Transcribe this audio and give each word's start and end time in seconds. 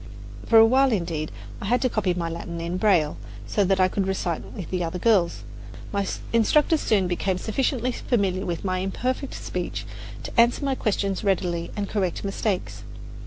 For 0.47 0.57
a 0.57 0.65
while, 0.65 0.91
indeed, 0.91 1.31
I 1.61 1.65
had 1.65 1.79
to 1.83 1.87
copy 1.89 2.15
my 2.15 2.27
Latin 2.27 2.59
in 2.59 2.77
braille, 2.77 3.17
so 3.45 3.63
that 3.65 3.79
I 3.79 3.87
could 3.87 4.07
recite 4.07 4.43
with 4.53 4.71
the 4.71 4.83
other 4.83 4.97
girls. 4.97 5.43
My 5.93 6.07
instructors 6.33 6.81
soon 6.81 7.05
became 7.07 7.37
sufficiently 7.37 7.91
familiar 7.91 8.47
with 8.47 8.65
my 8.65 8.79
imperfect 8.81 9.35
speech 9.35 9.85
to 10.23 10.31
answer 10.41 10.65
my 10.65 10.73
questions 10.73 11.23
readily 11.23 11.69
and 11.75 11.87
correct 11.87 12.23
mistakes. 12.23 12.81